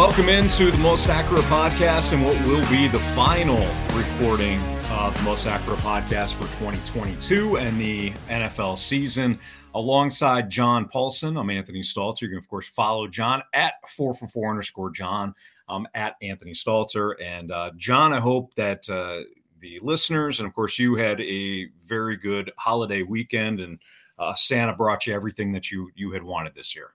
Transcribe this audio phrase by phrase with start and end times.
[0.00, 3.58] welcome into the Most Accurate Podcast and what will be the final
[3.94, 4.58] recording
[4.88, 9.38] of the Most Accurate Podcast for 2022 and the NFL season.
[9.74, 12.22] Alongside John Paulsen, I'm Anthony Stalter.
[12.22, 15.34] You can, of course, follow John at 4for4 underscore John.
[15.68, 17.12] I'm at Anthony Stalter.
[17.22, 19.28] And uh, John, I hope that uh,
[19.60, 23.78] the listeners and, of course, you had a very good holiday weekend and
[24.18, 26.94] uh, Santa brought you everything that you you had wanted this year.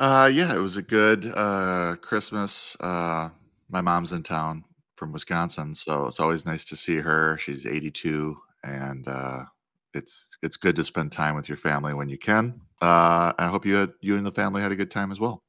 [0.00, 2.74] Uh, yeah, it was a good uh, Christmas.
[2.80, 3.28] Uh,
[3.68, 4.64] my mom's in town
[4.96, 7.36] from Wisconsin, so it's always nice to see her.
[7.36, 9.44] She's 82, and uh,
[9.92, 12.62] it's it's good to spend time with your family when you can.
[12.80, 15.42] Uh, I hope you had, you and the family had a good time as well.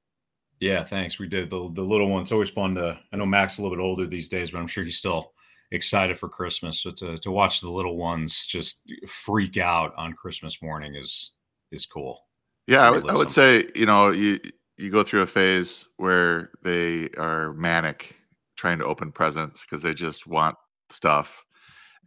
[0.59, 1.17] Yeah, thanks.
[1.17, 2.19] We did the the little.
[2.19, 2.99] It's always fun to.
[3.13, 5.31] I know Max a little bit older these days, but I'm sure he's still
[5.71, 6.81] excited for Christmas.
[6.81, 11.31] So to to watch the little ones just freak out on Christmas morning is
[11.71, 12.25] is cool.
[12.67, 14.39] Yeah, I would, I would say you know you
[14.77, 18.15] you go through a phase where they are manic
[18.55, 20.55] trying to open presents because they just want
[20.89, 21.43] stuff.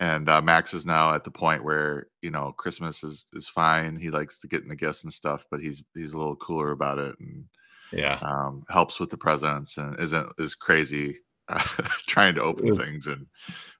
[0.00, 3.96] And uh, Max is now at the point where you know Christmas is is fine.
[3.96, 6.72] He likes to get in the gifts and stuff, but he's he's a little cooler
[6.72, 7.44] about it and
[7.92, 11.62] yeah, um, helps with the presents and isn't is crazy uh,
[12.06, 13.26] trying to open it's, things and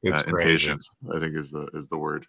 [0.02, 0.84] it's uh, impatient.
[1.14, 2.26] I think is the is the word.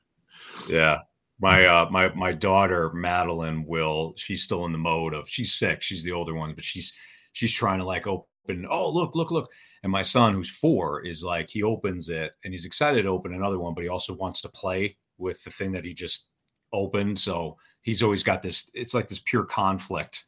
[0.67, 0.99] Yeah,
[1.39, 5.81] my uh my my daughter Madeline will she's still in the mode of she's sick
[5.81, 6.93] she's the older one but she's
[7.33, 9.49] she's trying to like open oh look look look.
[9.83, 13.33] And my son who's four is like he opens it and he's excited to open
[13.33, 16.29] another one but he also wants to play with the thing that he just
[16.73, 20.25] opened so he's always got this it's like this pure conflict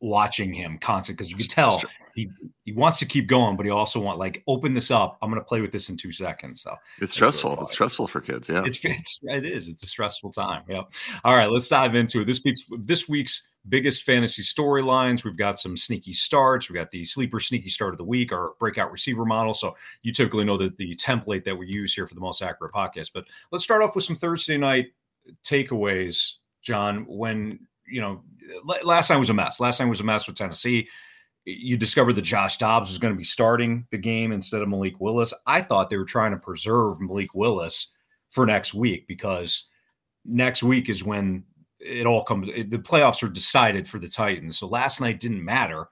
[0.00, 1.82] watching him constant because you can tell
[2.14, 2.30] he
[2.64, 5.18] he wants to keep going, but he also want like open this up.
[5.20, 6.62] I'm going to play with this in two seconds.
[6.62, 7.58] So it's stressful.
[7.60, 8.48] It's stressful for kids.
[8.48, 9.68] Yeah, it's, it's it is.
[9.68, 10.62] It's a stressful time.
[10.68, 10.82] Yeah.
[11.24, 12.26] All right, let's dive into it.
[12.26, 15.24] This week's this week's biggest fantasy storylines.
[15.24, 16.70] We've got some sneaky starts.
[16.70, 19.54] We got the sleeper sneaky start of the week, our breakout receiver model.
[19.54, 22.72] So you typically know that the template that we use here for the most accurate
[22.72, 23.10] podcast.
[23.12, 24.92] But let's start off with some Thursday night
[25.42, 27.06] takeaways, John.
[27.08, 28.22] When you know,
[28.64, 29.60] last time was a mess.
[29.60, 30.88] Last time was a mess with Tennessee.
[31.44, 34.98] You discovered that Josh Dobbs was going to be starting the game instead of Malik
[35.00, 35.34] Willis.
[35.46, 37.88] I thought they were trying to preserve Malik Willis
[38.30, 39.66] for next week because
[40.24, 41.44] next week is when
[41.78, 42.46] it all comes.
[42.46, 44.58] The playoffs are decided for the Titans.
[44.58, 45.88] So last night didn't matter.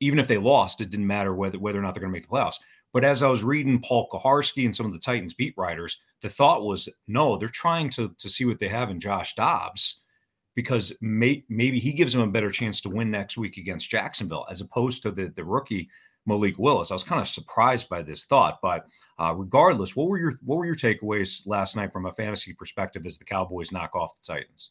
[0.00, 2.28] Even if they lost, it didn't matter whether whether or not they're going to make
[2.28, 2.56] the playoffs.
[2.92, 6.28] But as I was reading Paul Kuharsky and some of the Titans beat writers, the
[6.28, 10.01] thought was no, they're trying to to see what they have in Josh Dobbs
[10.54, 14.46] because may, maybe he gives them a better chance to win next week against Jacksonville
[14.50, 15.88] as opposed to the, the rookie
[16.26, 16.90] Malik Willis.
[16.90, 18.86] I was kind of surprised by this thought, but
[19.18, 23.04] uh, regardless, what were your what were your takeaways last night from a fantasy perspective
[23.06, 24.70] as the Cowboys knock off the Titans?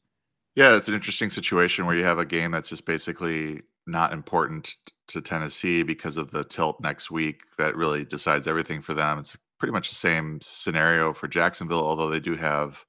[0.55, 4.75] Yeah, it's an interesting situation where you have a game that's just basically not important
[5.07, 9.19] to Tennessee because of the tilt next week that really decides everything for them.
[9.19, 12.85] It's pretty much the same scenario for Jacksonville, although they do have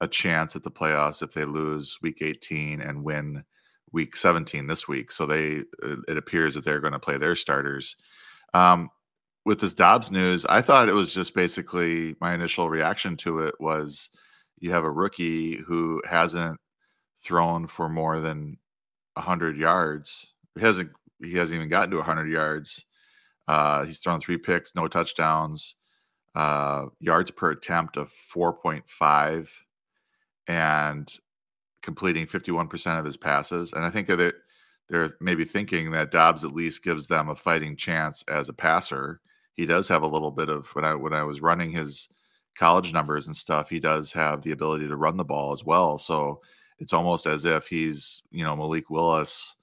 [0.00, 3.44] a chance at the playoffs if they lose week 18 and win
[3.92, 5.12] week 17 this week.
[5.12, 7.96] So they uh, it appears that they're going to play their starters.
[8.52, 8.90] Um,
[9.44, 13.54] with this Dobbs news, I thought it was just basically my initial reaction to it
[13.60, 14.10] was
[14.58, 16.58] you have a rookie who hasn't
[17.22, 18.58] thrown for more than
[19.14, 20.26] 100 yards.
[20.54, 20.90] He hasn't
[21.22, 22.84] he hasn't even gotten to 100 yards.
[23.46, 25.76] Uh, he's thrown three picks, no touchdowns,
[26.34, 29.48] uh, yards per attempt of 4.5
[30.46, 31.12] and
[31.82, 33.72] completing 51% of his passes.
[33.72, 34.34] And I think that
[34.88, 39.20] they're maybe thinking that Dobbs at least gives them a fighting chance as a passer.
[39.54, 42.08] He does have a little bit of when I when I was running his
[42.56, 45.98] college numbers and stuff, he does have the ability to run the ball as well.
[45.98, 46.40] So
[46.78, 49.56] it's almost as if he's, you know, Malik Willis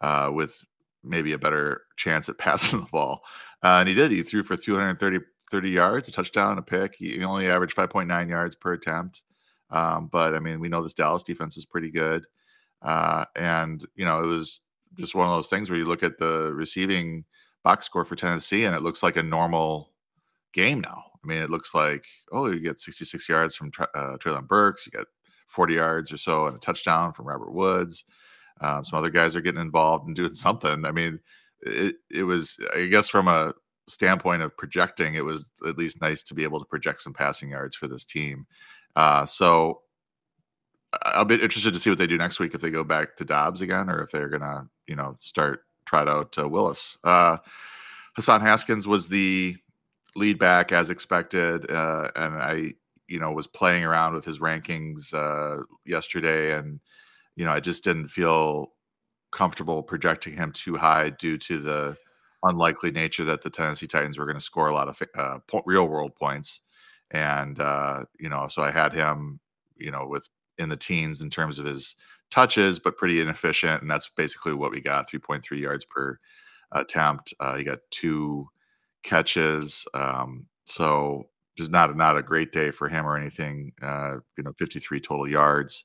[0.00, 0.58] uh, with
[1.02, 3.22] maybe a better chance at passing the ball.
[3.62, 4.10] Uh, and he did.
[4.10, 6.96] He threw for 230 30 yards, a touchdown, a pick.
[6.96, 9.22] He, only averaged 5.9 yards per attempt.
[9.70, 12.26] Um, but I mean, we know this Dallas defense is pretty good.
[12.82, 14.60] Uh, and, you know, it was
[14.98, 17.24] just one of those things where you look at the receiving
[17.64, 19.92] box score for Tennessee and it looks like a normal
[20.52, 21.04] game now.
[21.22, 24.92] I mean, it looks like, oh, you get 66 yards from uh, Treylon Burks, you
[24.92, 25.06] get
[25.48, 28.04] 40 yards or so and a touchdown from Robert Woods.
[28.60, 30.84] Um, some other guys are getting involved and doing something.
[30.84, 31.18] I mean,
[31.62, 33.54] it, it was, I guess, from a
[33.88, 37.50] standpoint of projecting, it was at least nice to be able to project some passing
[37.50, 38.46] yards for this team.
[38.96, 39.82] Uh, so
[41.04, 43.24] I'll be interested to see what they do next week if they go back to
[43.24, 46.98] Dobbs again or if they're gonna, you know, start trot out uh, Willis.
[47.04, 47.36] Uh,
[48.14, 49.56] Hassan Haskins was the
[50.16, 52.72] lead back as expected, uh, and I,
[53.08, 56.80] you know, was playing around with his rankings uh, yesterday, and
[57.36, 58.72] you know, I just didn't feel
[59.32, 61.96] comfortable projecting him too high due to the
[62.42, 65.62] unlikely nature that the Tennessee Titans were going to score a lot of uh, po-
[65.66, 66.62] real world points,
[67.10, 69.40] and uh, you know, so I had him,
[69.76, 71.94] you know, with in the teens in terms of his
[72.30, 76.18] touches, but pretty inefficient, and that's basically what we got: three point three yards per
[76.72, 77.34] attempt.
[77.40, 78.48] Uh, he got two
[79.02, 83.72] catches, um, so just not not a great day for him or anything.
[83.82, 85.84] Uh, you know, fifty three total yards.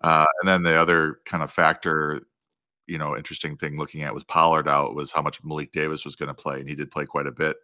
[0.00, 2.22] Uh, and then the other kind of factor
[2.86, 6.16] you know, interesting thing looking at was Pollard out was how much Malik Davis was
[6.16, 7.56] going to play, and he did play quite a bit.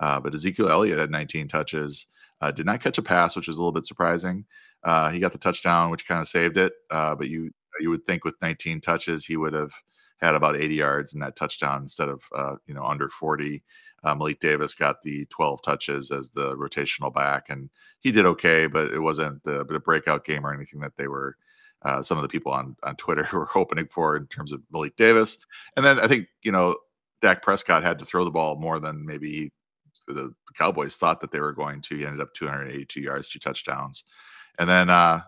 [0.00, 2.06] Uh, but Ezekiel Elliott had 19 touches,
[2.40, 4.44] uh, did not catch a pass, which is a little bit surprising.
[4.84, 6.72] Uh, he got the touchdown, which kind of saved it.
[6.90, 7.50] Uh, but you
[7.80, 9.72] you would think with 19 touches, he would have
[10.16, 13.62] had about 80 yards in that touchdown instead of uh, you know under 40.
[14.04, 17.68] Uh, Malik Davis got the 12 touches as the rotational back, and
[17.98, 21.36] he did okay, but it wasn't the, the breakout game or anything that they were
[21.82, 24.96] uh, some of the people on on Twitter were hoping for in terms of Malik
[24.96, 25.38] Davis.
[25.76, 26.76] And then I think you know
[27.22, 29.52] Dak Prescott had to throw the ball more than maybe
[30.14, 31.96] the Cowboys thought that they were going to.
[31.96, 34.04] He ended up 282 yards, two touchdowns,
[34.58, 35.20] and then uh,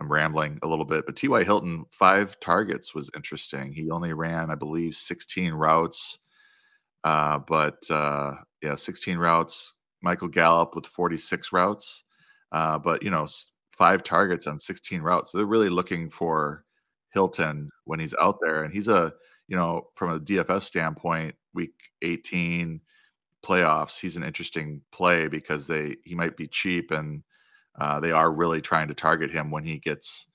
[0.00, 1.44] I'm rambling a little bit, but T.Y.
[1.44, 3.72] Hilton five targets was interesting.
[3.72, 6.18] He only ran, I believe, 16 routes,
[7.04, 9.74] uh, but uh, yeah, 16 routes.
[10.02, 12.04] Michael Gallup with 46 routes,
[12.52, 13.26] uh, but you know
[13.76, 15.32] five targets on 16 routes.
[15.32, 16.64] So they're really looking for
[17.10, 18.64] Hilton when he's out there.
[18.64, 19.12] And he's a,
[19.48, 22.80] you know, from a DFS standpoint, week 18
[23.46, 27.22] playoffs, he's an interesting play because they he might be cheap and
[27.78, 30.26] uh, they are really trying to target him when he gets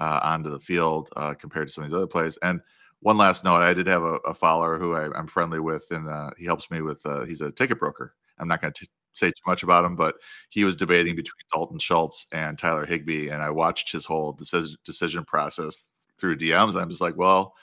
[0.00, 2.38] uh, onto the field uh, compared to some of these other plays.
[2.42, 2.60] And
[3.00, 6.08] one last note, I did have a, a follower who I, am friendly with, and
[6.08, 7.04] uh, he helps me with.
[7.04, 8.14] Uh, he's a ticket broker.
[8.38, 10.16] I'm not going to say too much about him, but
[10.50, 14.76] he was debating between Dalton Schultz and Tyler Higbee, and I watched his whole decision
[14.84, 15.84] decision process
[16.18, 16.74] through DMs.
[16.74, 17.54] I'm just like, well,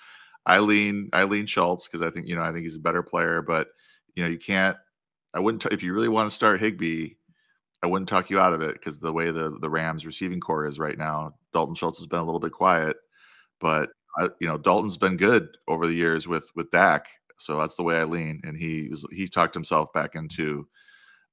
[0.45, 3.03] I lean I lean Schultz because I think you know I think he's a better
[3.03, 3.67] player, but
[4.15, 4.77] you know you can't.
[5.33, 7.15] I wouldn't t- if you really want to start Higbee,
[7.81, 10.65] I wouldn't talk you out of it because the way the the Rams receiving corps
[10.65, 12.97] is right now, Dalton Schultz has been a little bit quiet,
[13.59, 17.07] but I, you know Dalton's been good over the years with with Dak,
[17.37, 18.39] so that's the way I lean.
[18.43, 20.67] And he was he talked himself back into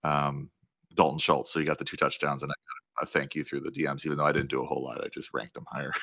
[0.03, 0.51] um,
[0.95, 1.53] Dalton Schultz.
[1.53, 2.55] So you got the two touchdowns, and I
[2.99, 5.05] got a thank you through the DMs, even though I didn't do a whole lot.
[5.05, 5.93] I just ranked them higher.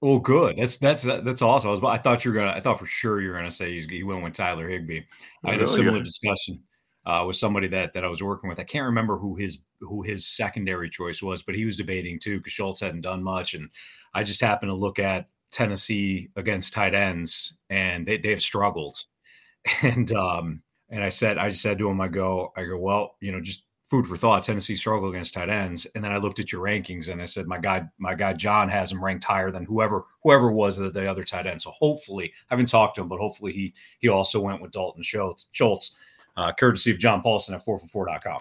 [0.00, 0.58] Well, good.
[0.58, 1.68] That's that's that's awesome.
[1.68, 2.50] I was I thought you were gonna.
[2.50, 5.00] I thought for sure you were gonna say he went with Tyler Higbee.
[5.46, 6.62] I had a similar discussion
[7.06, 8.58] uh, with somebody that that I was working with.
[8.58, 12.38] I can't remember who his who his secondary choice was, but he was debating too
[12.38, 13.70] because Schultz hadn't done much, and
[14.14, 18.96] I just happened to look at Tennessee against tight ends, and they they have struggled,
[19.82, 23.32] and um, and I said, I said to him, I go, I go, well, you
[23.32, 24.44] know, just food for thought.
[24.44, 27.46] Tennessee struggle against tight ends, and then I looked at your rankings and I said,
[27.46, 31.06] my guy, my guy John has him ranked higher than whoever whoever was the, the
[31.06, 31.60] other tight end.
[31.60, 35.02] So hopefully, I haven't talked to him, but hopefully he he also went with Dalton
[35.02, 35.96] Schultz, Schultz
[36.36, 38.40] uh, courtesy of John Paulsen at 4for4.com.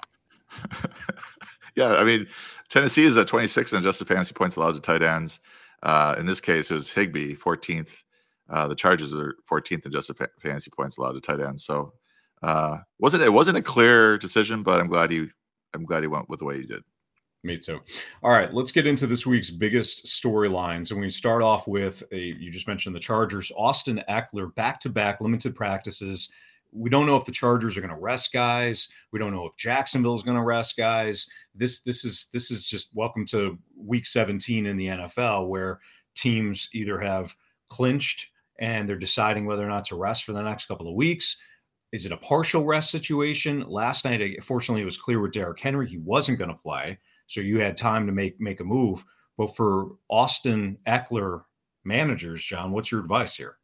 [1.75, 2.28] yeah, I mean,
[2.69, 5.40] Tennessee is at 26 in adjusted fantasy points allowed to tight ends.
[5.81, 8.04] Uh, in this case, it was Higbee, 14th.
[8.50, 11.66] Uh, the Chargers are 14th in adjusted fantasy points allowed to tight ends.
[11.66, 11.94] So
[12.42, 15.28] uh, wasn't it wasn't a clear decision, but I'm glad he
[15.73, 16.83] I'm glad he went with the way he did.
[17.45, 17.81] Me too.
[18.21, 20.92] All right, let's get into this week's biggest storylines.
[20.92, 24.90] And we start off with a you just mentioned the Chargers, Austin Ekeler, back to
[24.90, 26.30] back limited practices.
[26.73, 28.87] We don't know if the Chargers are going to rest guys.
[29.11, 31.27] We don't know if Jacksonville is going to rest guys.
[31.53, 35.80] This this is this is just welcome to week 17 in the NFL where
[36.15, 37.35] teams either have
[37.69, 41.37] clinched and they're deciding whether or not to rest for the next couple of weeks
[41.94, 43.63] is it a partial rest situation?
[43.69, 47.39] Last night, fortunately, it was clear with Derrick Henry he wasn't going to play, so
[47.39, 49.06] you had time to make make a move.
[49.37, 51.44] But for Austin Ekeler
[51.85, 53.57] managers, John, what's your advice here?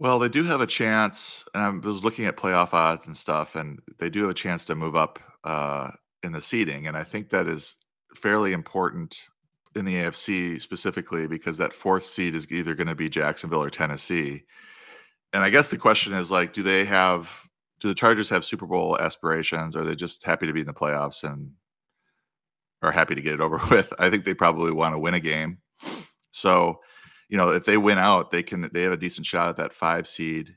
[0.00, 3.54] Well, they do have a chance, and I was looking at playoff odds and stuff,
[3.54, 5.92] and they do have a chance to move up uh,
[6.24, 7.76] in the seeding, and I think that is
[8.16, 9.28] fairly important
[9.76, 13.70] in the AFC specifically because that fourth seed is either going to be Jacksonville or
[13.70, 14.42] Tennessee
[15.32, 17.30] and I guess the question is like, do they have
[17.78, 19.74] do the Chargers have Super Bowl aspirations?
[19.74, 21.52] Or are they just happy to be in the playoffs and
[22.82, 23.92] are happy to get it over with?
[23.98, 25.58] I think they probably want to win a game.
[26.30, 26.80] So,
[27.30, 29.72] you know, if they win out, they can they have a decent shot at that
[29.72, 30.56] five seed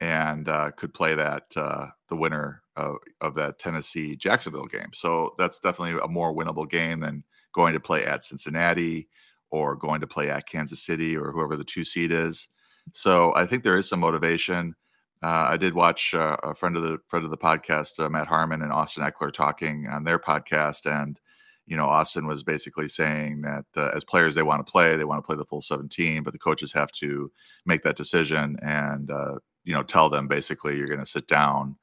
[0.00, 4.90] and uh, could play that uh, the winner of, of that Tennessee Jacksonville game.
[4.94, 9.08] So that's definitely a more winnable game than going to play at Cincinnati
[9.50, 12.46] or going to play at Kansas City or whoever the two seed is.
[12.92, 14.74] So I think there is some motivation.
[15.22, 18.28] Uh, I did watch uh, a friend of the friend of the podcast, uh, Matt
[18.28, 21.18] Harmon and Austin Ekeler, talking on their podcast, and
[21.66, 25.04] you know, Austin was basically saying that uh, as players they want to play, they
[25.04, 27.30] want to play the full 17, but the coaches have to
[27.64, 28.56] make that decision.
[28.62, 31.76] And uh, you know tell them basically you're going to sit down.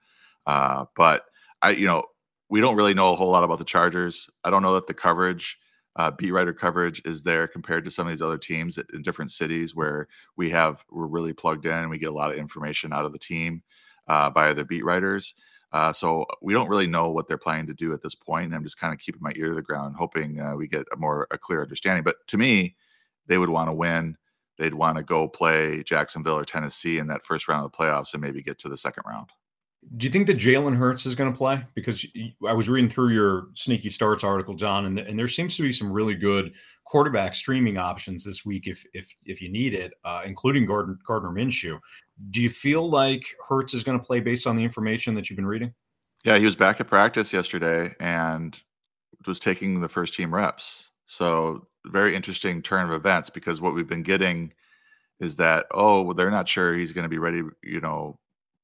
[0.46, 1.26] Uh, but
[1.62, 2.06] I you know
[2.50, 4.30] we don't really know a whole lot about the Chargers.
[4.44, 5.58] I don't know that the coverage
[5.98, 9.32] uh, beat writer coverage is there compared to some of these other teams in different
[9.32, 10.08] cities where
[10.38, 13.12] we have we're really plugged in and we get a lot of information out of
[13.12, 13.62] the team
[14.08, 15.34] uh, by the beat writers.
[15.74, 18.48] Uh, so we don't really know what they're planning to do at this point.
[18.48, 20.86] And I'm just kind of keeping my ear to the ground, hoping uh, we get
[20.92, 22.04] a more a clear understanding.
[22.04, 22.75] But to me,
[23.28, 24.18] they would want to win.
[24.58, 28.13] They'd want to go play Jacksonville or Tennessee in that first round of the playoffs
[28.13, 29.30] and maybe get to the second round.
[29.98, 31.66] Do you think that Jalen Hurts is going to play?
[31.74, 32.06] Because
[32.48, 35.72] I was reading through your sneaky starts article, John, and, and there seems to be
[35.72, 36.54] some really good
[36.86, 41.30] quarterback streaming options this week if if if you need it, uh, including Gardner, Gardner
[41.30, 41.80] Minshew.
[42.30, 45.38] Do you feel like Hurts is going to play based on the information that you've
[45.38, 45.74] been reading?
[46.24, 48.56] Yeah, he was back at practice yesterday and
[49.26, 50.92] was taking the first team reps.
[51.08, 54.54] So very interesting turn of events because what we've been getting
[55.20, 58.20] is that oh well, they're not sure he's going to be ready, you know,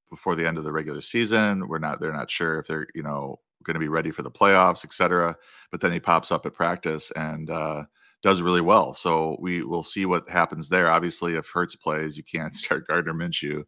[0.09, 1.67] before the end of the regular season.
[1.67, 4.31] We're not they're not sure if they're, you know, going to be ready for the
[4.31, 5.35] playoffs, etc.
[5.71, 7.83] But then he pops up at practice and uh,
[8.21, 8.93] does really well.
[8.93, 10.89] So we will see what happens there.
[10.89, 13.63] Obviously, if Hurts plays, you can't start Gardner Minshew,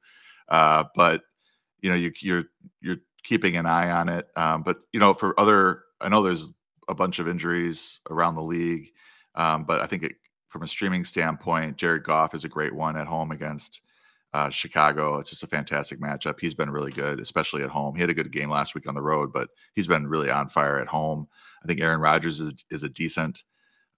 [0.47, 1.21] uh, but
[1.81, 2.45] you know you, you're
[2.81, 4.27] you're keeping an eye on it.
[4.35, 6.49] Um, but you know, for other, I know there's
[6.87, 8.89] a bunch of injuries around the league,
[9.35, 10.13] um, but I think it,
[10.47, 13.81] from a streaming standpoint, Jared Goff is a great one at home against
[14.33, 15.17] uh, Chicago.
[15.17, 16.39] It's just a fantastic matchup.
[16.39, 17.95] He's been really good, especially at home.
[17.95, 20.49] He had a good game last week on the road, but he's been really on
[20.49, 21.27] fire at home.
[21.63, 23.43] I think Aaron Rodgers is, is a decent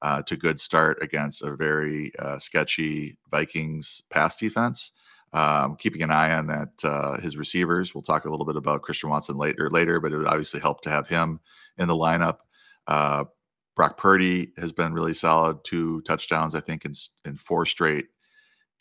[0.02, 4.92] uh, to good start against a very uh, sketchy Vikings pass defense.
[5.34, 7.96] Um, keeping an eye on that uh, his receivers.
[7.96, 10.82] We'll talk a little bit about Christian Watson later, later, but it would obviously help
[10.82, 11.40] to have him
[11.78, 12.40] in the lineup.
[12.88, 13.26] Uh,
[13.78, 16.92] Brock Purdy has been really solid, two touchdowns, I think, in
[17.24, 18.08] in four straight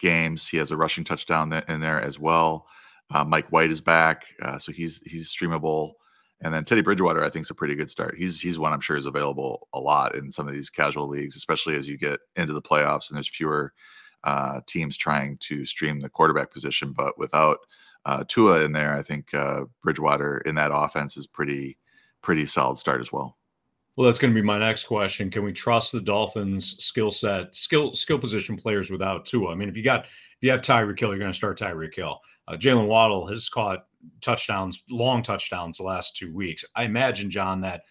[0.00, 0.49] games.
[0.49, 2.66] He has a rushing touchdown in there as well.
[3.11, 5.92] Uh, Mike White is back, uh, so he's he's streamable.
[6.42, 8.16] And then Teddy Bridgewater, I think, is a pretty good start.
[8.16, 11.37] He's he's one I'm sure is available a lot in some of these casual leagues,
[11.37, 13.73] especially as you get into the playoffs and there's fewer
[14.25, 16.92] uh, teams trying to stream the quarterback position.
[16.92, 17.59] But without
[18.04, 21.78] uh, Tua in there, I think uh, Bridgewater in that offense is pretty
[22.23, 23.37] pretty solid start as well.
[23.97, 25.30] Well, that's going to be my next question.
[25.30, 29.52] Can we trust the Dolphins' skill set, skill skill position players without Tua?
[29.52, 31.94] I mean, if you got if you have Tyreek Hill, you're going to start Tyreek
[31.94, 32.20] Hill.
[32.49, 33.87] Uh, Jaylen Waddle has caught
[34.20, 36.64] touchdowns, long touchdowns, the last two weeks.
[36.75, 37.82] I imagine, John, that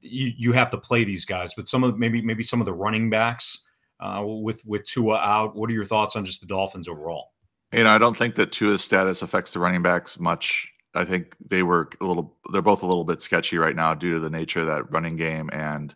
[0.00, 2.72] you you have to play these guys, but some of maybe maybe some of the
[2.72, 3.60] running backs
[4.00, 5.56] uh, with with Tua out.
[5.56, 7.32] What are your thoughts on just the Dolphins overall?
[7.72, 10.68] You know, I don't think that Tua's status affects the running backs much.
[10.94, 12.36] I think they were a little.
[12.52, 15.16] They're both a little bit sketchy right now due to the nature of that running
[15.16, 15.94] game and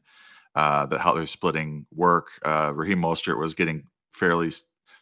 [0.55, 2.29] uh, that how they're splitting work.
[2.45, 4.53] Uh, Raheem Mostert was getting fairly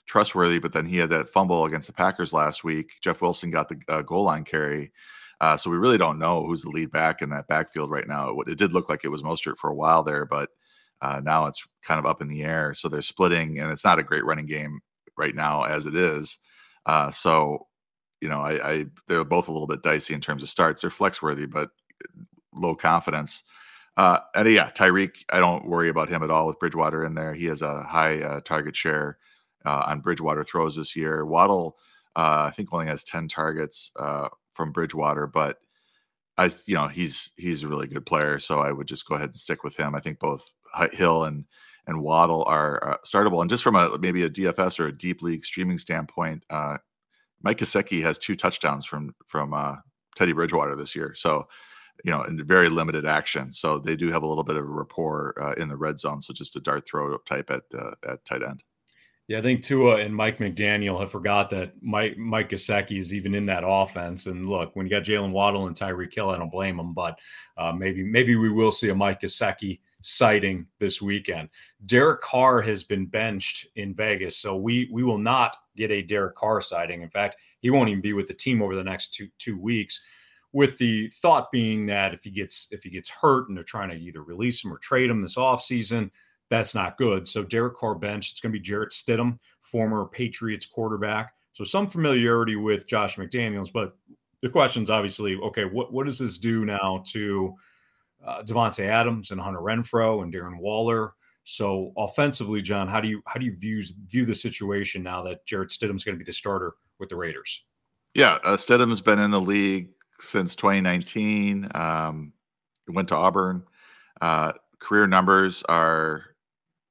[0.06, 2.92] trustworthy, but then he had that fumble against the Packers last week.
[3.02, 4.92] Jeff Wilson got the uh, goal line carry.
[5.40, 8.30] Uh, so we really don't know who's the lead back in that backfield right now.
[8.30, 10.50] It, it did look like it was Mostert for a while there, but
[11.00, 12.74] uh, now it's kind of up in the air.
[12.74, 14.80] So they're splitting, and it's not a great running game
[15.18, 16.38] right now as it is.
[16.86, 17.66] Uh, so,
[18.22, 20.80] you know, I, I, they're both a little bit dicey in terms of starts.
[20.80, 21.70] They're flex worthy, but
[22.54, 23.42] low confidence.
[23.96, 27.34] Uh, and yeah, Tyreek, I don't worry about him at all with Bridgewater in there.
[27.34, 29.18] He has a high uh, target share
[29.66, 31.26] uh, on Bridgewater throws this year.
[31.26, 31.76] Waddle,
[32.16, 35.58] uh, I think, only has ten targets uh, from Bridgewater, but
[36.38, 39.30] I, you know, he's he's a really good player, so I would just go ahead
[39.30, 39.94] and stick with him.
[39.94, 40.54] I think both
[40.92, 41.44] Hill and
[41.86, 43.40] and Waddle are uh, startable.
[43.40, 46.78] And just from a maybe a DFS or a deep league streaming standpoint, uh,
[47.42, 49.76] Mike Gesicki has two touchdowns from from uh,
[50.16, 51.14] Teddy Bridgewater this year.
[51.14, 51.48] So
[52.04, 53.52] you know, in very limited action.
[53.52, 56.22] So they do have a little bit of a rapport uh, in the red zone.
[56.22, 58.62] So just a dart throw type at uh, at tight end.
[59.28, 63.46] Yeah, I think Tua and Mike McDaniel have forgot that Mike Mike is even in
[63.46, 64.26] that offense.
[64.26, 66.92] And look, when you got Jaylen Waddle and Tyreek Hill, I don't blame them.
[66.92, 67.18] But
[67.56, 71.48] uh, maybe maybe we will see a Mike Gesicki sighting this weekend.
[71.86, 76.36] Derek Carr has been benched in Vegas, so we we will not get a Derek
[76.36, 77.02] Carr sighting.
[77.02, 80.00] In fact, he won't even be with the team over the next two two weeks.
[80.54, 83.90] With the thought being that if he gets if he gets hurt and they're trying
[83.90, 86.10] to either release him or trade him this offseason,
[86.50, 87.26] that's not good.
[87.26, 88.30] So Derek Carr bench.
[88.30, 91.32] It's going to be Jarrett Stidham, former Patriots quarterback.
[91.52, 93.96] So some familiarity with Josh McDaniels, but
[94.42, 97.54] the question is obviously, okay, what what does this do now to
[98.24, 101.14] uh, Davante Adams and Hunter Renfrow and Darren Waller.
[101.44, 105.44] So offensively, John, how do you how do you view view the situation now that
[105.46, 107.64] Jarrett Stidham's going to be the starter with the Raiders?
[108.14, 109.88] Yeah, uh, Stidham's been in the league
[110.20, 111.68] since 2019.
[111.74, 112.32] Um,
[112.88, 113.64] went to Auburn.
[114.20, 116.24] Uh, career numbers are,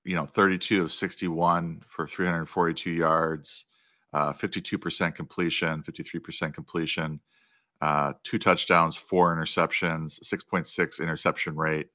[0.03, 3.65] you know, 32 of 61 for 342 yards,
[4.13, 7.19] uh, 52% completion, 53% completion,
[7.81, 11.87] uh, two touchdowns, four interceptions, 6.6 interception rate.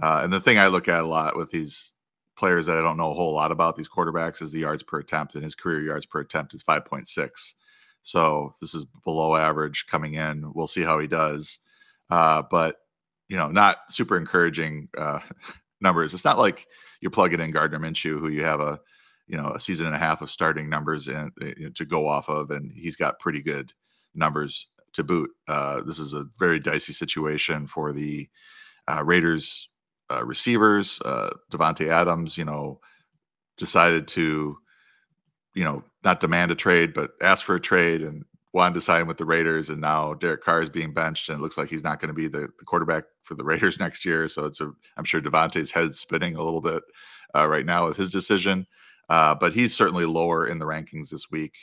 [0.00, 1.92] Uh, and the thing I look at a lot with these
[2.36, 5.00] players that I don't know a whole lot about, these quarterbacks, is the yards per
[5.00, 7.52] attempt, and his career yards per attempt is 5.6.
[8.02, 10.52] So this is below average coming in.
[10.54, 11.58] We'll see how he does.
[12.10, 12.76] Uh, but,
[13.28, 15.20] you know, not super encouraging uh,
[15.80, 16.14] numbers.
[16.14, 16.66] It's not like
[17.00, 18.80] you're plugging in Gardner Minshew, who you have a,
[19.26, 21.32] you know, a season and a half of starting numbers and
[21.74, 23.72] to go off of, and he's got pretty good
[24.14, 25.30] numbers to boot.
[25.46, 28.28] Uh, this is a very dicey situation for the
[28.90, 29.68] uh, Raiders
[30.10, 31.00] uh, receivers.
[31.04, 32.80] Uh, Davante Adams, you know,
[33.56, 34.56] decided to,
[35.54, 39.06] you know, not demand a trade, but ask for a trade and wanted to sign
[39.06, 39.68] with the Raiders.
[39.68, 42.14] And now Derek Carr is being benched, and it looks like he's not going to
[42.14, 44.26] be the, the, quarterback for the Raiders next year.
[44.28, 46.82] So it's a, I'm sure Davante's head spinning a little bit
[47.34, 48.66] uh, right now with his decision.
[49.08, 51.54] Uh, but he's certainly lower in the rankings this week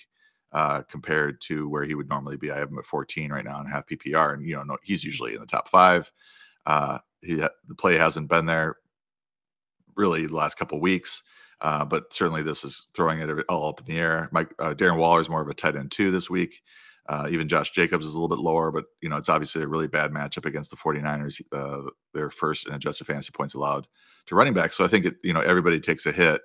[0.51, 2.51] uh, compared to where he would normally be.
[2.51, 5.03] I have him at 14 right now in half PPR, and you know no, he's
[5.03, 6.11] usually in the top five.
[6.65, 8.77] Uh, he the play hasn't been there
[9.95, 11.23] really the last couple weeks,
[11.61, 14.29] uh, but certainly this is throwing it all up in the air.
[14.31, 16.61] Mike uh, Darren Waller is more of a tight end too this week.
[17.07, 19.67] Uh, even Josh Jacobs is a little bit lower, but you know it's obviously a
[19.67, 21.41] really bad matchup against the 49ers.
[21.51, 23.87] Uh, they're first in adjusted fantasy points allowed
[24.25, 26.41] to running back, so I think it, you know everybody takes a hit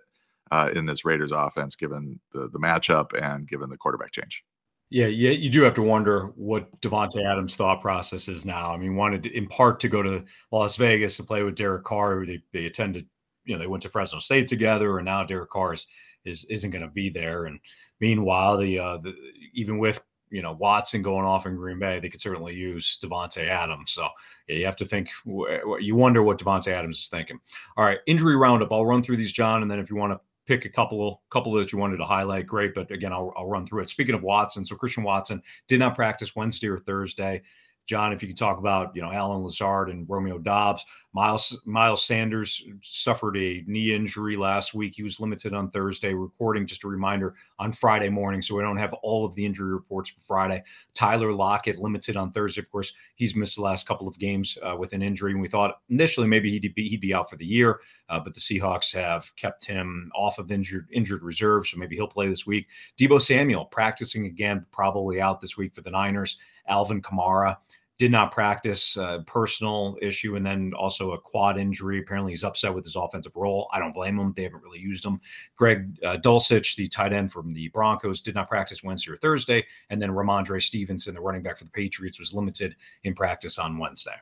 [0.50, 4.44] uh, in this Raiders offense, given the the matchup and given the quarterback change.
[4.92, 8.74] Yeah, yeah, you do have to wonder what Davante Adams' thought process is now.
[8.74, 12.26] I mean, wanted in part to go to Las Vegas to play with Derek Carr.
[12.26, 13.06] They they attended,
[13.44, 15.86] you know, they went to Fresno State together, and now Derek Carr is,
[16.24, 17.44] is isn't going to be there.
[17.44, 17.60] And
[18.00, 19.14] meanwhile, the, uh, the
[19.54, 23.46] even with you know Watson going off in Green Bay, they could certainly use Davante
[23.46, 23.92] Adams.
[23.92, 24.08] So
[24.48, 25.08] yeah, you have to think.
[25.24, 27.38] You wonder what Davante Adams is thinking.
[27.76, 28.72] All right, injury roundup.
[28.72, 30.20] I'll run through these, John, and then if you want to
[30.50, 32.74] pick a couple couple that you wanted to highlight, great.
[32.74, 33.88] But again, I'll, I'll run through it.
[33.88, 37.42] Speaking of Watson, so Christian Watson did not practice Wednesday or Thursday.
[37.90, 42.04] John, if you could talk about, you know, Allen Lazard and Romeo Doubs, Miles Miles
[42.04, 44.94] Sanders suffered a knee injury last week.
[44.94, 46.14] He was limited on Thursday.
[46.14, 49.72] Recording just a reminder on Friday morning, so we don't have all of the injury
[49.72, 50.62] reports for Friday.
[50.94, 52.60] Tyler Lockett limited on Thursday.
[52.60, 55.48] Of course, he's missed the last couple of games uh, with an injury, and we
[55.48, 58.94] thought initially maybe he'd be he'd be out for the year, uh, but the Seahawks
[58.94, 62.68] have kept him off of injured injured reserve, so maybe he'll play this week.
[62.96, 66.36] Deebo Samuel practicing again, probably out this week for the Niners.
[66.68, 67.56] Alvin Kamara
[68.00, 72.00] did not practice, uh, personal issue, and then also a quad injury.
[72.00, 73.68] Apparently, he's upset with his offensive role.
[73.74, 74.32] I don't blame him.
[74.34, 75.20] They haven't really used him.
[75.54, 79.66] Greg uh, Dulcich, the tight end from the Broncos, did not practice Wednesday or Thursday.
[79.90, 83.76] And then Rhamondre Stevenson, the running back for the Patriots, was limited in practice on
[83.76, 84.16] Wednesday.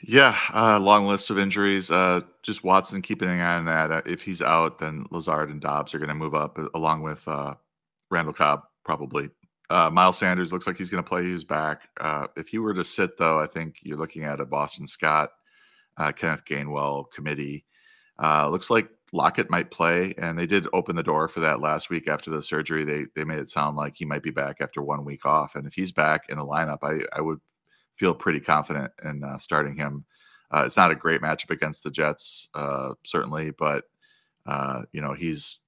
[0.00, 1.90] Yeah, uh, long list of injuries.
[1.90, 3.90] Uh, just Watson keeping an eye on that.
[3.92, 7.02] Uh, if he's out, then Lazard and Doubs are going to move up uh, along
[7.02, 7.52] with uh,
[8.10, 9.28] Randall Cobb, probably
[9.72, 11.24] uh, Miles Sanders looks like he's going to play.
[11.24, 11.88] He's back.
[11.98, 15.30] Uh, if he were to sit, though, I think you're looking at a Boston Scott,
[15.96, 17.64] uh, Kenneth Gainwell committee.
[18.22, 21.88] Uh, looks like Lockett might play, and they did open the door for that last
[21.88, 22.84] week after the surgery.
[22.84, 25.66] They they made it sound like he might be back after one week off, and
[25.66, 27.40] if he's back in the lineup, I I would
[27.94, 30.04] feel pretty confident in uh, starting him.
[30.50, 32.50] Uh, it's not a great matchup against the Jets,
[33.04, 33.84] certainly, but
[34.92, 35.58] you know he's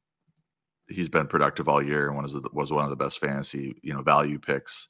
[0.88, 4.02] he's been productive all year and was was one of the best fantasy you know
[4.02, 4.88] value picks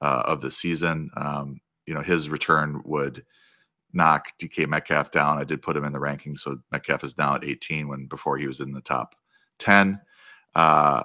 [0.00, 1.10] uh, of the season.
[1.16, 3.24] Um, you know his return would
[3.92, 5.38] knock DK Metcalf down.
[5.38, 8.36] I did put him in the ranking, so Metcalf is now at 18 when before
[8.36, 9.14] he was in the top
[9.58, 10.00] 10.
[10.54, 11.02] Uh,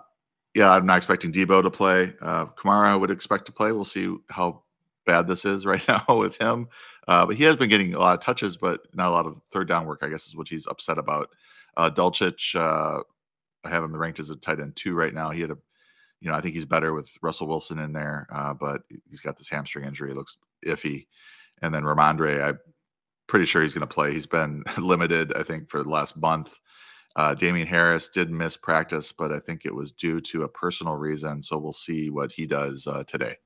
[0.54, 2.14] yeah, I'm not expecting Deebo to play.
[2.22, 3.72] Uh, Kamara I would expect to play.
[3.72, 4.64] We'll see how
[5.06, 6.68] bad this is right now with him.
[7.08, 9.40] Uh, but he has been getting a lot of touches, but not a lot of
[9.52, 10.00] third down work.
[10.02, 11.30] I guess is what he's upset about.
[11.78, 13.04] Uh, Dulcich, uh,
[13.66, 15.32] I have him ranked as a tight end two right now.
[15.32, 15.58] He had a,
[16.22, 19.38] you know, I think he's better with Russell Wilson in there, uh, but he's got
[19.38, 20.12] this hamstring injury.
[20.12, 21.08] It looks iffy.
[21.62, 22.60] And then Rhamondre, I'm
[23.28, 24.14] pretty sure he's going to play.
[24.14, 26.58] He's been limited, I think, for the last month.
[27.16, 30.96] Uh, Damien Harris did miss practice, but I think it was due to a personal
[30.96, 31.42] reason.
[31.42, 33.38] So we'll see what he does uh, today.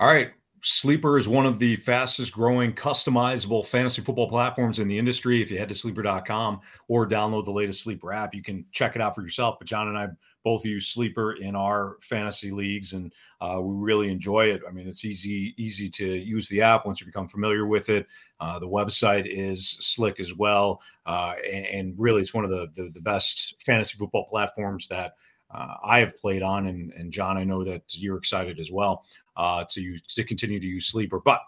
[0.00, 0.30] All right.
[0.62, 5.40] Sleeper is one of the fastest growing customizable fantasy football platforms in the industry.
[5.42, 9.02] If you head to sleeper.com or download the latest Sleeper app, you can check it
[9.02, 9.56] out for yourself.
[9.58, 10.08] But John and I
[10.44, 14.62] both use Sleeper in our fantasy leagues, and uh, we really enjoy it.
[14.66, 18.06] I mean, it's easy easy to use the app once you become familiar with it.
[18.40, 22.90] Uh, the website is slick as well, uh, and, really, it's one of the, the,
[22.90, 25.14] the best fantasy football platforms that
[25.50, 29.04] uh, I have played on, and, and John, I know that you're excited as well
[29.38, 31.20] uh, to use to continue to use sleeper.
[31.24, 31.40] But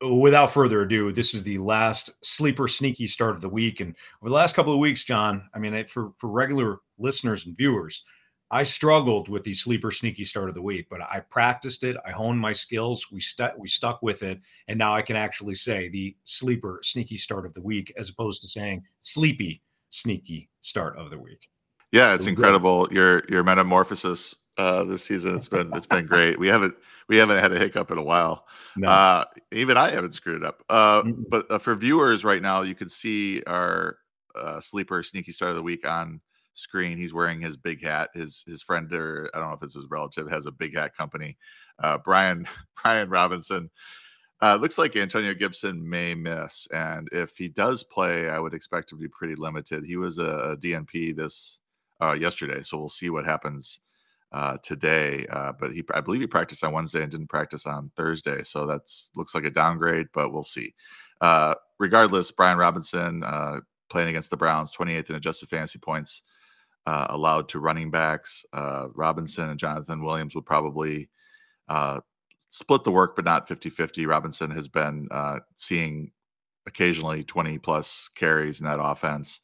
[0.00, 4.28] without further ado, this is the last sleeper sneaky start of the week, and over
[4.28, 8.02] the last couple of weeks, John, I mean, for for regular listeners and viewers,
[8.50, 11.96] I struggled with the sleeper sneaky start of the week, but I practiced it.
[12.06, 13.06] I honed my skills.
[13.10, 17.16] We stuck we stuck with it, and now I can actually say the sleeper sneaky
[17.16, 21.48] start of the week as opposed to saying sleepy sneaky start of the week.
[21.92, 25.36] Yeah, it's incredible your your metamorphosis uh, this season.
[25.36, 26.38] It's been it's been great.
[26.38, 26.74] We haven't
[27.08, 28.46] we haven't had a hiccup in a while.
[28.76, 28.88] No.
[28.88, 30.62] Uh, even I haven't screwed it up.
[30.68, 31.22] Uh, mm-hmm.
[31.28, 33.98] But uh, for viewers right now, you can see our
[34.34, 36.20] uh, sleeper sneaky start of the week on
[36.54, 36.98] screen.
[36.98, 38.10] He's wearing his big hat.
[38.14, 40.96] His his friend or I don't know if it's his relative has a big hat
[40.96, 41.36] company.
[41.78, 42.46] Uh, Brian
[42.82, 43.70] Brian Robinson.
[44.42, 48.90] Uh, looks like Antonio Gibson may miss, and if he does play, I would expect
[48.90, 49.82] to be pretty limited.
[49.82, 51.58] He was a, a DNP this
[52.02, 53.78] uh, yesterday, so we'll see what happens
[54.32, 55.26] uh, today.
[55.30, 58.66] Uh, but he, I believe, he practiced on Wednesday and didn't practice on Thursday, so
[58.66, 60.74] that's looks like a downgrade, but we'll see.
[61.20, 66.22] Uh, regardless, Brian Robinson uh, playing against the Browns, 28th in adjusted fantasy points
[66.86, 68.44] uh, allowed to running backs.
[68.52, 71.08] Uh, Robinson and Jonathan Williams would probably
[71.68, 72.00] uh,
[72.48, 74.06] split the work, but not 50 50.
[74.06, 76.12] Robinson has been uh, seeing
[76.66, 79.40] occasionally 20 plus carries in that offense.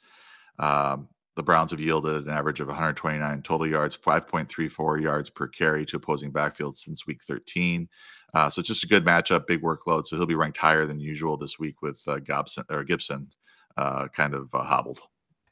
[0.58, 5.86] Um, the Browns have yielded an average of 129 total yards, 5.34 yards per carry
[5.86, 7.88] to opposing backfields since week 13.
[8.34, 10.06] Uh, so it's just a good matchup, big workload.
[10.06, 13.28] So he'll be ranked higher than usual this week with uh, Gobson or Gibson
[13.76, 15.00] uh, kind of uh, hobbled.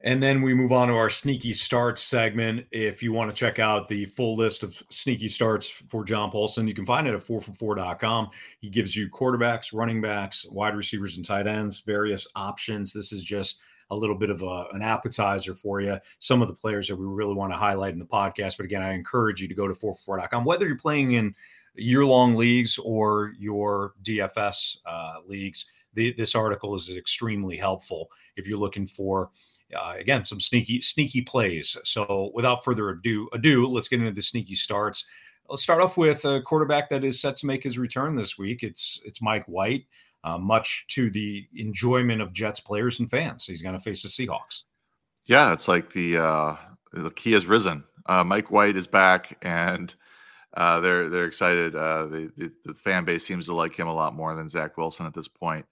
[0.03, 2.67] And then we move on to our sneaky starts segment.
[2.71, 6.67] If you want to check out the full list of sneaky starts for John Paulsen,
[6.67, 8.31] you can find it at 4for4.com.
[8.61, 12.95] He gives you quarterbacks, running backs, wide receivers, and tight ends, various options.
[12.95, 13.61] This is just
[13.91, 15.99] a little bit of a, an appetizer for you.
[16.19, 18.57] Some of the players that we really want to highlight in the podcast.
[18.57, 21.35] But again, I encourage you to go to 4for4.com, whether you're playing in
[21.75, 25.67] year long leagues or your DFS uh, leagues.
[25.95, 29.31] The, this article is extremely helpful if you're looking for
[29.77, 31.77] uh, again some sneaky sneaky plays.
[31.85, 35.07] So without further ado, ado, let's get into the sneaky starts.
[35.49, 38.63] Let's start off with a quarterback that is set to make his return this week.
[38.63, 39.87] It's it's Mike White,
[40.25, 43.47] uh, much to the enjoyment of Jets players and fans.
[43.47, 44.65] He's going to face the Seahawks.
[45.27, 46.57] Yeah, it's like the uh,
[46.93, 47.85] the key has risen.
[48.07, 49.95] Uh, Mike White is back, and
[50.55, 51.75] uh, they're they're excited.
[51.77, 54.77] Uh, the, the, the fan base seems to like him a lot more than Zach
[54.77, 55.67] Wilson at this point.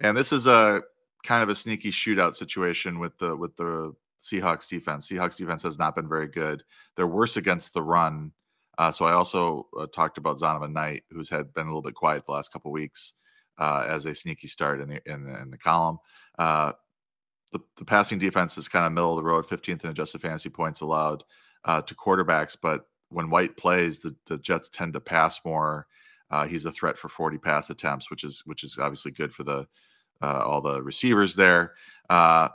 [0.00, 0.82] And this is a
[1.24, 5.08] kind of a sneaky shootout situation with the with the Seahawks defense.
[5.08, 6.62] Seahawks defense has not been very good.
[6.96, 8.32] They're worse against the run.
[8.76, 11.96] Uh, so I also uh, talked about Zonovan Knight, who's had been a little bit
[11.96, 13.14] quiet the last couple weeks
[13.58, 15.98] uh, as a sneaky start in the in the, in the column.
[16.38, 16.72] Uh,
[17.52, 20.50] the, the passing defense is kind of middle of the road, 15th in adjusted fantasy
[20.50, 21.24] points allowed
[21.64, 22.56] uh, to quarterbacks.
[22.60, 25.86] But when White plays, the, the Jets tend to pass more.
[26.30, 29.44] Uh, he's a threat for 40 pass attempts, which is which is obviously good for
[29.44, 29.66] the
[30.20, 31.72] uh, all the receivers there.
[32.10, 32.48] Uh,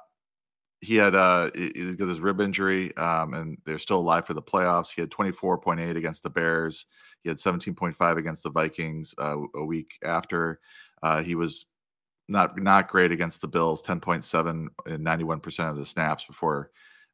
[0.82, 4.42] he had uh, he got his rib injury, um, and they're still alive for the
[4.42, 4.94] playoffs.
[4.94, 6.86] He had 24.8 against the Bears.
[7.22, 10.60] He had 17.5 against the Vikings uh, a week after.
[11.04, 11.66] Uh, he was
[12.28, 13.84] not not great against the Bills.
[13.84, 16.72] 10.7 in 91 percent of the snaps before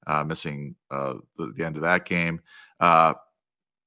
[0.08, 2.40] uh, missing uh, the, the, end of that game.
[2.80, 3.14] Uh,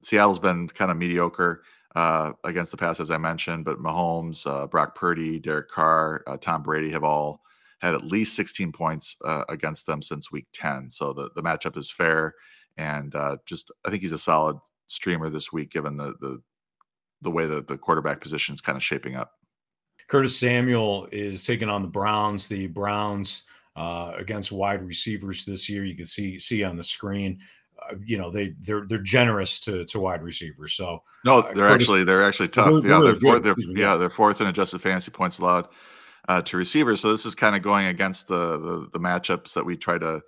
[0.03, 1.63] Seattle's been kind of mediocre
[1.95, 6.37] uh, against the pass, as I mentioned, but Mahomes, uh, Brock Purdy, Derek Carr, uh,
[6.37, 7.43] Tom Brady have all
[7.81, 9.17] had at least 16 points
[9.49, 10.89] against them since week 10.
[10.89, 12.35] So the, the matchup is fair.
[12.77, 13.13] And
[13.45, 16.41] just, I think he's a solid streamer this week, given the, the,
[17.23, 19.33] the way that the quarterback position is kind of shaping up.
[20.13, 22.47] Curtis Samuel is taking on the Browns.
[22.47, 23.45] The Browns
[23.75, 25.87] uh, against wide receivers this year.
[25.87, 27.41] You can see see on the screen.
[27.81, 30.75] Uh, you know they they're they're generous to to wide receivers.
[30.75, 32.83] So no, uh, they're Curtis, actually they're actually tough.
[32.83, 35.69] They're, yeah, they're, fourth, they're yeah they're fourth in adjusted fantasy points allowed
[36.29, 37.01] uh, to receivers.
[37.01, 40.21] So this is kind of going against the, the the matchups that we try to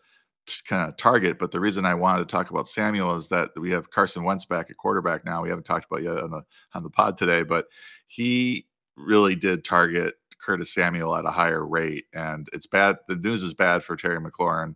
[0.67, 1.39] kind of target.
[1.39, 4.47] But the reason I wanted to talk about Samuel is that we have Carson Wentz
[4.47, 5.43] back at quarterback now.
[5.43, 6.43] We haven't talked about yet on the
[6.73, 7.67] on the pod today, but
[8.07, 12.97] he really did target Curtis Samuel at a higher rate, and it's bad.
[13.09, 14.75] The news is bad for Terry McLaurin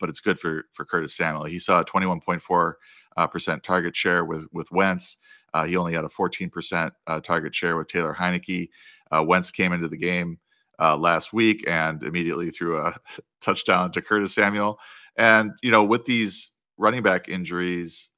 [0.00, 1.44] but it's good for for Curtis Samuel.
[1.44, 2.72] He saw a 21.4
[3.16, 5.18] uh, percent target share with with Wentz.
[5.52, 8.70] Uh, he only had a 14 percent uh, target share with Taylor Heinicke.
[9.12, 10.38] Uh, Wentz came into the game
[10.80, 12.94] uh, last week and immediately threw a
[13.40, 14.78] touchdown to Curtis Samuel.
[15.16, 18.10] And you know, with these running back injuries,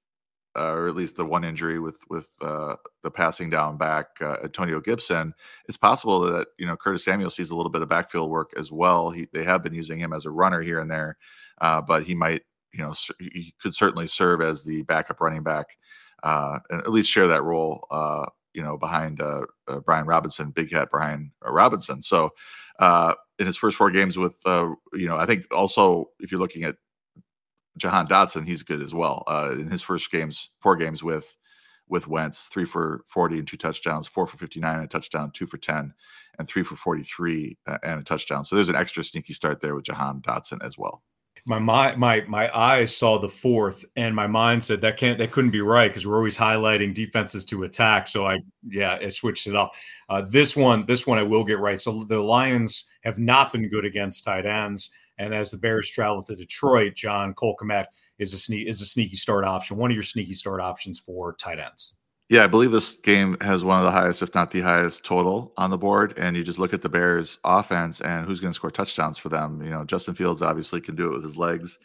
[0.56, 4.36] uh, or at least the one injury with with uh, the passing down back uh,
[4.44, 5.34] Antonio Gibson,
[5.68, 8.70] it's possible that you know Curtis Samuel sees a little bit of backfield work as
[8.70, 9.10] well.
[9.10, 11.16] He, they have been using him as a runner here and there,
[11.60, 15.66] uh, but he might, you know, he could certainly serve as the backup running back
[16.22, 17.86] uh, and at least share that role,
[18.54, 19.22] you know, behind
[19.86, 22.02] Brian Robinson, Big Hat Brian Robinson.
[22.02, 22.30] So
[22.80, 26.76] in his first four games with, you know, I think also if you're looking at
[27.78, 29.24] Jahan Dotson, he's good as well.
[29.26, 31.36] Uh, in his first games, four games with
[31.88, 35.46] with Wentz, three for 40 and two touchdowns, four for 59 and a touchdown, two
[35.46, 35.92] for 10,
[36.38, 38.44] and three for 43 uh, and a touchdown.
[38.44, 41.02] So there's an extra sneaky start there with Jahan Dotson as well.
[41.44, 45.32] My my my my eyes saw the fourth, and my mind said that can't that
[45.32, 48.06] couldn't be right because we're always highlighting defenses to attack.
[48.06, 49.72] So I yeah, it switched it up.
[50.08, 51.80] Uh, this one this one I will get right.
[51.80, 54.90] So the Lions have not been good against tight ends,
[55.22, 57.56] and as the Bears travel to Detroit, John Cole
[58.18, 59.76] is a sneak is a sneaky start option.
[59.76, 61.94] One of your sneaky start options for tight ends.
[62.28, 65.52] Yeah, I believe this game has one of the highest, if not the highest, total
[65.58, 66.14] on the board.
[66.16, 69.28] And you just look at the Bears' offense and who's going to score touchdowns for
[69.28, 69.62] them.
[69.62, 71.78] You know, Justin Fields obviously can do it with his legs.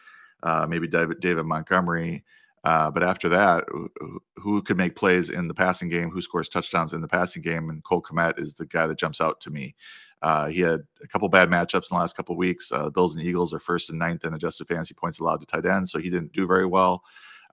[0.43, 2.23] Uh, maybe David, David Montgomery.
[2.63, 3.89] Uh, but after that, who,
[4.37, 6.09] who could make plays in the passing game?
[6.09, 7.69] Who scores touchdowns in the passing game?
[7.69, 9.75] And Cole Kmet is the guy that jumps out to me.
[10.21, 12.71] Uh, he had a couple bad matchups in the last couple weeks.
[12.71, 15.65] Uh, Bills and Eagles are first and ninth in adjusted fantasy points allowed to tight
[15.65, 17.03] ends, so he didn't do very well.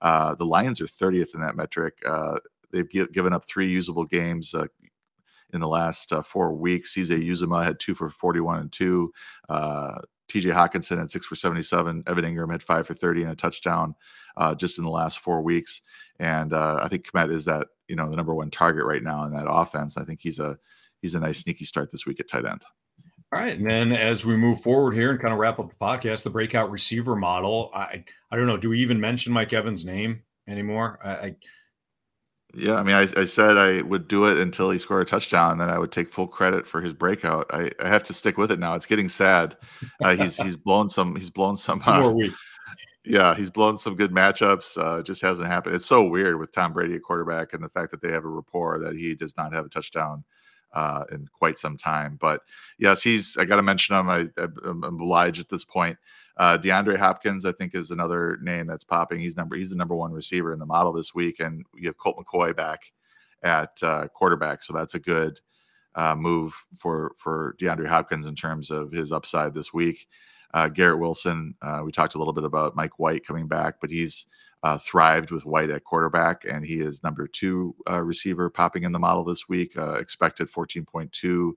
[0.01, 1.95] Uh, the Lions are 30th in that metric.
[2.05, 2.37] Uh,
[2.71, 4.65] they've given up three usable games uh,
[5.53, 6.95] in the last uh, four weeks.
[6.95, 9.13] CJ Uzomah had two for 41 and two.
[9.49, 12.03] TJ Hockenson had six for 77.
[12.07, 13.95] Evan Engram had five for 30 and a touchdown
[14.57, 15.81] just in the last four weeks.
[16.19, 19.33] And I think Kmet is that, you know, the number one target right now in
[19.33, 19.97] that offense.
[19.97, 20.57] I think he's a
[21.05, 22.63] he's a nice sneaky start this week at tight end.
[23.31, 25.75] All right, and then as we move forward here and kind of wrap up the
[25.75, 27.69] podcast, the breakout receiver model.
[27.73, 28.57] I I don't know.
[28.57, 30.99] Do we even mention Mike Evans' name anymore?
[31.03, 31.35] I, I
[32.57, 35.51] yeah, I mean, I, I, said I would do it until he scored a touchdown,
[35.51, 37.47] and then I would take full credit for his breakout.
[37.53, 38.75] I, I have to stick with it now.
[38.75, 39.57] It's getting sad.
[40.01, 41.15] Uh, he's he's blown some.
[41.17, 41.81] He's blown some.
[41.81, 42.43] Two more uh, weeks.
[43.03, 44.77] Yeah, he's blown some good matchups.
[44.77, 45.75] Uh, just hasn't happened.
[45.75, 48.29] It's so weird with Tom Brady at quarterback, and the fact that they have a
[48.29, 50.23] rapport that he does not have a touchdown
[50.75, 52.17] uh, in quite some time.
[52.21, 52.41] But
[52.77, 53.37] yes, he's.
[53.37, 54.09] I got to mention him.
[54.09, 54.27] I,
[54.67, 55.97] am obliged at this point.
[56.37, 59.19] Uh, DeAndre Hopkins, I think, is another name that's popping.
[59.19, 59.55] He's number.
[59.55, 62.55] He's the number one receiver in the model this week, and you have Colt McCoy
[62.55, 62.81] back
[63.41, 65.39] at uh, quarterback, so that's a good
[65.95, 70.07] uh, move for for DeAndre Hopkins in terms of his upside this week.
[70.53, 73.89] Uh, Garrett Wilson, uh, we talked a little bit about Mike White coming back, but
[73.89, 74.25] he's
[74.65, 78.93] uh, thrived with White at quarterback, and he is number two uh, receiver popping in
[78.93, 79.77] the model this week.
[79.77, 81.51] Uh, expected 14.2.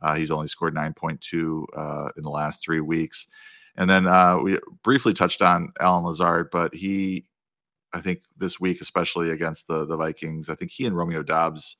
[0.00, 3.26] Uh, he's only scored 9.2 uh, in the last three weeks.
[3.74, 7.24] And then uh, we briefly touched on Allen Lazard, but he,
[7.92, 11.76] I think this week, especially against the the Vikings, I think he and Romeo Doubs,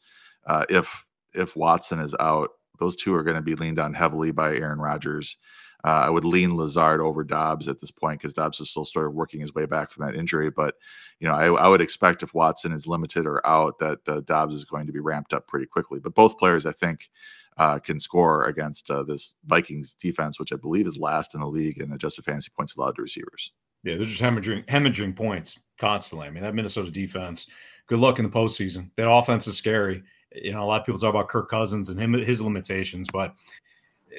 [0.69, 4.57] if if Watson is out, those two are going to be leaned on heavily by
[4.57, 5.37] Aaron Rodgers.
[5.85, 9.07] Uh, I would lean Lazard over Doubs at this point because Doubs is still sort
[9.07, 10.51] of working his way back from that injury.
[10.51, 10.77] But
[11.19, 14.55] you know, I, I would expect if Watson is limited or out, that uh, Doubs
[14.55, 16.01] is going to be ramped up pretty quickly.
[16.01, 17.11] But both players, I think,
[17.59, 21.47] uh, can score against uh, this Vikings defense, which I believe is last in the
[21.47, 23.53] league in adjusted fantasy points allowed to receivers.
[23.85, 26.29] Yeah, they're just hemorrhaging, hemorrhaging points constantly.
[26.29, 27.49] I mean, that Minnesota defense.
[27.89, 28.91] Good luck in the postseason.
[28.97, 30.03] That offense is scary.
[30.35, 33.35] You know, a lot of people talk about Kirk Cousins and him his limitations, but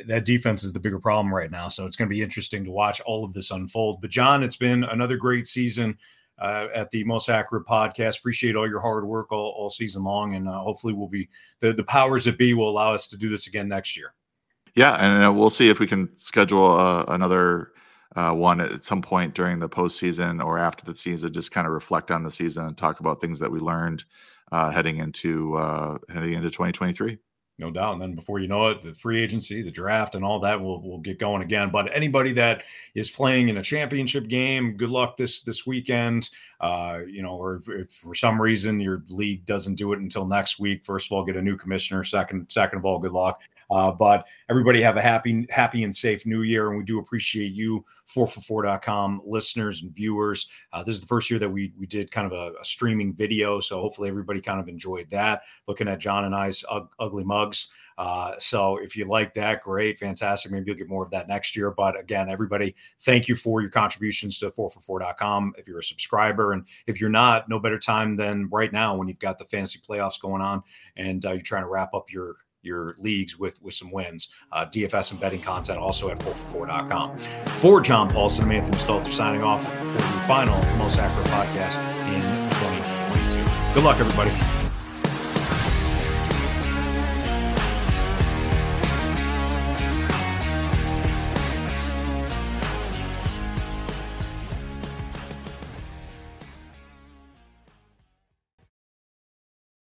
[0.07, 1.67] that defense is the bigger problem right now.
[1.67, 4.01] So it's going to be interesting to watch all of this unfold.
[4.01, 5.97] But John, it's been another great season
[6.39, 8.19] uh, at the Most Accurate Podcast.
[8.19, 11.29] Appreciate all your hard work all, all season long, and uh, hopefully we'll be
[11.59, 14.13] the the powers that be will allow us to do this again next year.
[14.75, 17.69] Yeah, and uh, we'll see if we can schedule uh, another.
[18.15, 21.73] Uh, one at some point during the postseason or after the season, just kind of
[21.73, 24.03] reflect on the season and talk about things that we learned
[24.51, 25.55] uh, heading into
[26.09, 27.17] heading into 2023
[27.63, 27.93] no doubt.
[27.93, 30.81] And then before you know it, the free agency, the draft, and all that will
[30.81, 31.69] will get going again.
[31.71, 36.29] But anybody that is playing in a championship game, good luck this this weekend.
[36.59, 40.25] Uh, you know, or if, if, for some reason your league doesn't do it until
[40.25, 42.03] next week, first of all, get a new commissioner.
[42.03, 43.41] Second, second of all, good luck.
[43.71, 46.69] Uh, but everybody have a happy, happy and safe new year.
[46.69, 50.47] And we do appreciate you, 4for4.com listeners and viewers.
[50.71, 53.13] Uh, this is the first year that we we did kind of a, a, streaming
[53.13, 53.59] video.
[53.59, 56.63] So hopefully everybody kind of enjoyed that, looking at John and I's
[56.99, 57.69] ugly mugs.
[57.97, 60.51] Uh, so if you like that, great, fantastic.
[60.51, 61.71] Maybe you'll get more of that next year.
[61.71, 65.53] But again, everybody, thank you for your contributions to 4for4.com.
[65.57, 69.07] If you're a subscriber, and if you're not, no better time than right now when
[69.07, 70.63] you've got the fantasy playoffs going on
[70.95, 74.29] and uh, you're trying to wrap up your your leagues with with some wins.
[74.51, 77.17] Uh, DFS and betting content also at 4for4.com.
[77.81, 82.21] John Paulsen, I'm Anthony Stalter signing off for the final Most Accurate podcast in
[82.59, 83.73] 2022.
[83.75, 84.52] Good luck, everybody.